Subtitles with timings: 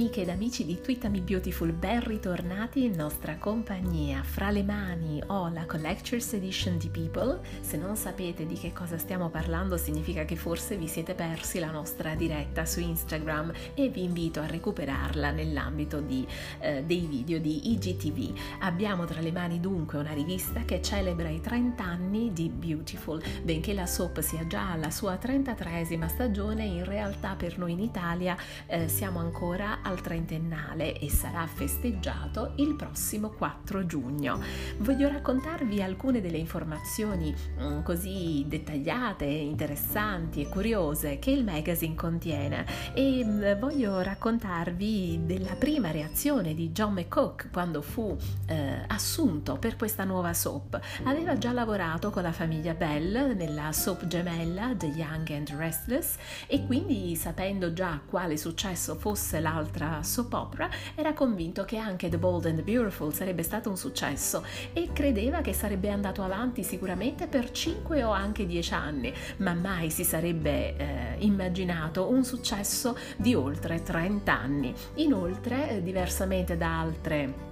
[0.00, 4.22] amiche ed amici di Twittami Beautiful, ben ritornati in nostra compagnia.
[4.22, 7.40] Fra le mani ho la Collector's Edition di People.
[7.60, 11.70] Se non sapete di che cosa stiamo parlando, significa che forse vi siete persi la
[11.70, 16.26] nostra diretta su Instagram e vi invito a recuperarla nell'ambito di,
[16.60, 18.38] eh, dei video di IGTV.
[18.60, 23.22] Abbiamo tra le mani dunque una rivista che celebra i 30 anni di Beautiful.
[23.42, 28.34] Benché la soap sia già alla sua 33esima stagione, in realtà per noi in Italia
[28.64, 34.40] eh, siamo ancora al trentennale e sarà festeggiato il prossimo 4 giugno.
[34.78, 42.64] Voglio raccontarvi alcune delle informazioni mm, così dettagliate, interessanti e curiose che il magazine contiene
[42.94, 49.76] e mm, voglio raccontarvi della prima reazione di John McCook quando fu eh, assunto per
[49.76, 50.80] questa nuova soap.
[51.04, 56.64] Aveva già lavorato con la famiglia Bell nella soap gemella The Young and Restless e
[56.66, 62.18] quindi sapendo già quale successo fosse la un'altra soap opera, era convinto che anche The
[62.18, 67.26] Bold and the Beautiful sarebbe stato un successo e credeva che sarebbe andato avanti sicuramente
[67.26, 73.34] per 5 o anche 10 anni, ma mai si sarebbe eh, immaginato un successo di
[73.34, 74.74] oltre 30 anni.
[74.94, 77.48] Inoltre, eh, diversamente da altre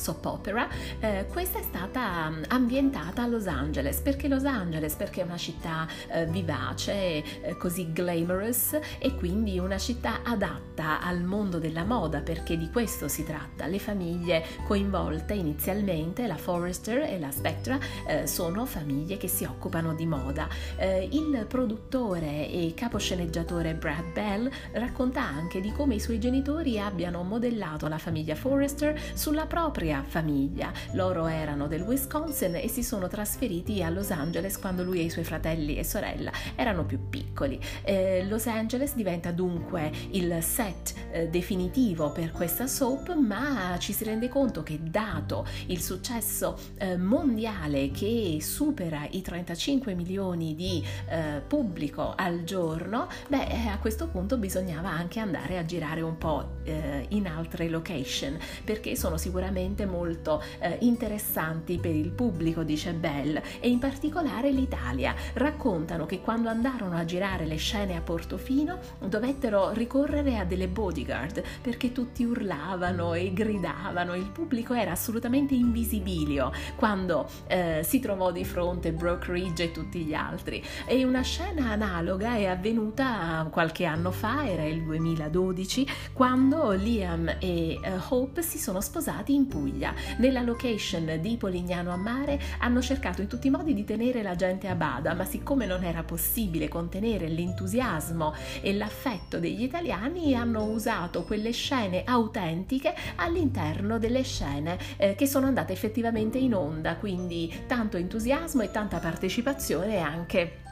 [0.00, 0.68] soap opera,
[1.00, 4.00] eh, questa è stata mm, ambientata a Los Angeles.
[4.00, 4.94] Perché Los Angeles?
[4.94, 11.22] Perché è una città eh, vivace, eh, così glamorous e quindi una città adatta al
[11.22, 13.66] mondo della moda perché di questo si tratta.
[13.66, 19.94] Le famiglie coinvolte inizialmente, la Forrester e la Spectra, eh, sono famiglie che si occupano
[19.94, 20.48] di moda.
[20.76, 27.22] Eh, il produttore e caposceneggiatore Brad Bell racconta anche di come i suoi genitori abbiano
[27.22, 30.70] modellato la famiglia Forrester sulla propria propria famiglia.
[30.92, 35.10] Loro erano del Wisconsin e si sono trasferiti a Los Angeles quando lui e i
[35.10, 37.58] suoi fratelli e sorella erano più piccoli.
[37.82, 44.04] Eh, Los Angeles diventa dunque il set eh, definitivo per questa soap, ma ci si
[44.04, 51.40] rende conto che dato il successo eh, mondiale che supera i 35 milioni di eh,
[51.46, 56.56] pubblico al giorno, beh, eh, a questo punto bisognava anche andare a girare un po'
[56.64, 62.92] eh, in altre location perché sono sicuramente veramente molto eh, interessanti per il pubblico, dice
[62.92, 65.14] Bell, e in particolare l'Italia.
[65.34, 71.42] Raccontano che quando andarono a girare le scene a Portofino dovettero ricorrere a delle bodyguard
[71.62, 78.44] perché tutti urlavano e gridavano, il pubblico era assolutamente invisibilio quando eh, si trovò di
[78.44, 80.62] fronte Brooke Ridge e tutti gli altri.
[80.86, 87.78] E una scena analoga è avvenuta qualche anno fa, era il 2012, quando Liam e
[87.80, 89.94] eh, Hope si sono sposati in Puglia Puglia.
[90.16, 94.34] Nella location di Polignano a Mare hanno cercato in tutti i modi di tenere la
[94.34, 100.64] gente a bada, ma siccome non era possibile contenere l'entusiasmo e l'affetto degli italiani, hanno
[100.64, 107.52] usato quelle scene autentiche all'interno delle scene eh, che sono andate effettivamente in onda, quindi
[107.66, 110.66] tanto entusiasmo e tanta partecipazione anche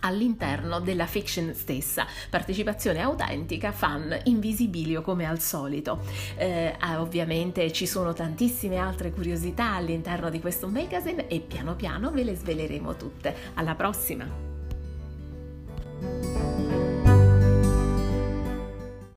[0.00, 6.00] all'interno della fiction stessa, partecipazione autentica, fan invisibilio come al solito.
[6.36, 12.10] Eh, ah, ovviamente ci sono tantissime altre curiosità all'interno di questo magazine e piano piano
[12.10, 13.34] ve le sveleremo tutte.
[13.54, 14.46] Alla prossima!